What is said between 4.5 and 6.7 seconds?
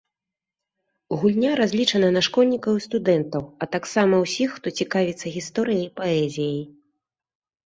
хто цікавіцца гісторыяй і паэзіяй.